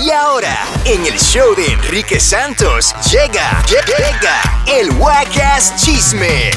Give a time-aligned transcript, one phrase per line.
[0.00, 0.56] Y ahora,
[0.86, 6.50] en el show de Enrique Santos, llega, llega el Wacas Chisme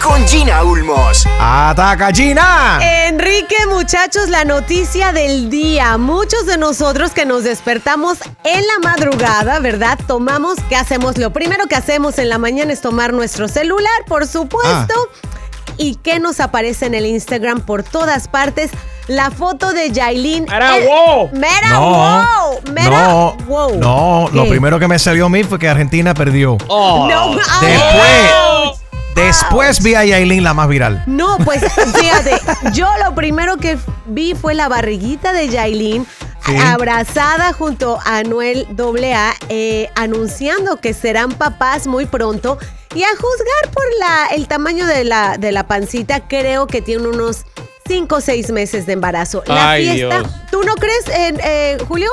[0.00, 1.26] con Gina Ulmos.
[1.40, 2.78] ¡Ataca, Gina!
[3.08, 5.98] Enrique, muchachos, la noticia del día.
[5.98, 9.98] Muchos de nosotros que nos despertamos en la madrugada, ¿verdad?
[10.06, 11.18] Tomamos, ¿qué hacemos?
[11.18, 14.94] Lo primero que hacemos en la mañana es tomar nuestro celular, por supuesto.
[15.76, 18.70] ¿Y qué nos aparece en el Instagram por todas partes?
[19.06, 20.44] La foto de Yailin.
[20.44, 21.30] Mera El- wow.
[21.32, 22.39] Mera No, wow.
[22.70, 23.78] Mera no, wow.
[23.78, 26.56] no, lo primero que me salió a mí fue que Argentina perdió.
[26.68, 27.08] Oh.
[27.08, 28.80] No, Después,
[29.14, 31.02] después vi a Yailin la más viral.
[31.06, 31.60] No, pues
[31.98, 32.40] fíjate,
[32.72, 36.06] yo lo primero que vi fue la barriguita de Yailin
[36.46, 36.56] Sí.
[36.56, 42.58] abrazada junto a Anuel AA, eh, anunciando que serán papás muy pronto.
[42.94, 47.06] Y a juzgar por la, el tamaño de la, de la pancita, creo que tiene
[47.06, 47.44] unos
[47.86, 49.44] 5 o 6 meses de embarazo.
[49.46, 50.32] La Ay, fiesta, Dios.
[50.50, 52.10] ¿tú no crees, en, eh, Julio?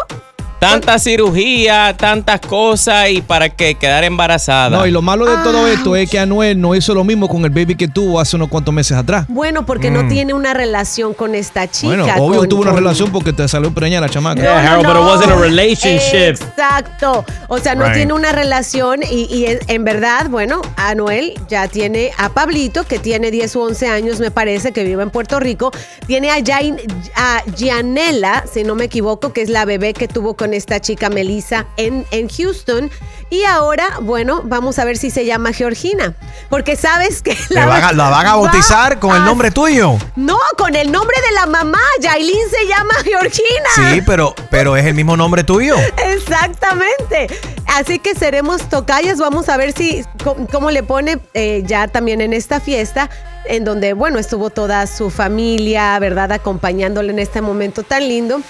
[0.59, 4.75] Tanta cirugía, tantas cosas y para que quedar embarazada.
[4.75, 5.71] No, y lo malo de todo Ah.
[5.71, 8.49] esto es que Anuel no hizo lo mismo con el baby que tuvo hace unos
[8.49, 9.25] cuantos meses atrás.
[9.27, 11.93] Bueno, porque no tiene una relación con esta chica.
[11.95, 11.97] Mm.
[11.99, 14.41] Bueno, obvio con- tuvo una con- relación porque te salió preñada la chamaca.
[14.41, 16.41] Yeah, Harold, but it wasn't a relationship.
[16.41, 17.23] Exacto.
[17.49, 17.93] O sea, no Right.
[17.93, 22.97] tiene una relación y, y en, en verdad, bueno, Anuel ya tiene a Pablito, que
[22.97, 25.71] tiene 10 u 11 años, me parece, que vive en Puerto Rico.
[26.07, 26.77] Tiene a, Jain,
[27.15, 31.09] a Gianella, si no me equivoco, que es la bebé que tuvo con esta chica
[31.09, 32.89] Melissa en, en Houston.
[33.29, 36.13] Y ahora, bueno, vamos a ver si se llama Georgina.
[36.49, 39.97] Porque sabes que ¿La van a, la van a bautizar con el a- nombre tuyo?
[40.15, 41.79] No, con el nombre de la mamá.
[41.99, 43.93] Yailin se llama Georgina.
[43.93, 45.75] Sí, pero, pero es el mismo nombre tuyo.
[45.97, 47.27] Exactamente.
[47.65, 49.17] Así que seremos tocayas.
[49.19, 53.09] Vamos a ver si cómo, cómo le pone eh, ya también en esta fiesta,
[53.45, 56.31] en donde, bueno, estuvo toda su familia, ¿verdad?
[56.31, 58.41] Acompañándole en este momento tan lindo.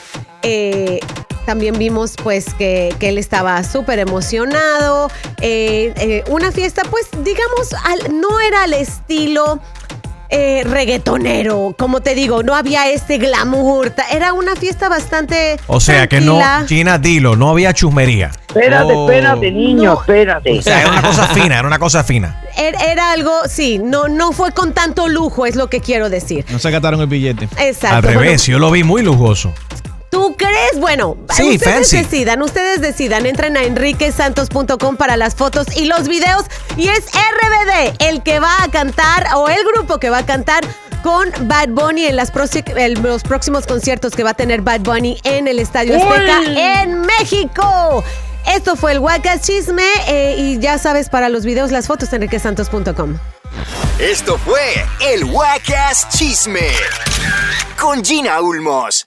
[0.44, 1.00] Eh,
[1.48, 5.10] también vimos pues que, que él estaba súper emocionado.
[5.42, 9.60] Eh, eh, una fiesta, pues digamos, al- no era al estilo
[10.30, 11.74] eh, reggaetonero.
[11.80, 13.94] Como te digo, no había este glamour.
[14.12, 15.58] Era una fiesta bastante.
[15.68, 16.66] O sea que no, tranquila.
[16.68, 18.32] Gina, dilo, no había chusmería.
[18.50, 19.10] Espérate, Oh.
[19.10, 20.00] espérate, niño, No.
[20.02, 20.60] espérate.
[20.60, 22.42] O sea, era una cosa fina, era una cosa fina.
[22.58, 26.44] Era, era algo, sí, no, no fue con tanto lujo, es lo que quiero decir.
[26.50, 27.46] No se gataron el billete.
[27.58, 27.96] Exacto.
[27.96, 29.54] Al bueno, revés, yo lo vi muy lujoso.
[30.18, 30.80] ¿Tú crees?
[30.80, 31.62] Bueno, Sí, ustedes
[31.92, 31.98] fancy.
[31.98, 33.28] decidan, ustedes decidan.
[33.28, 36.46] Entren a enriquesantos.com para las fotos y los videos.
[36.76, 40.66] Y es RBD el que va a cantar, o el grupo que va a cantar
[41.04, 44.80] con Bad Bunny en las proxi- en los próximos conciertos que va a tener Bad
[44.82, 46.42] Bunny en el Estadio Azteca
[46.84, 48.04] en México.
[48.48, 53.20] Esto fue el Wacas Chisme eh, y ya sabes, para los videos, las fotos, enriquesantos.com.
[54.00, 56.70] Esto fue el Wacas Chisme
[57.80, 59.07] con Gina Ulmos.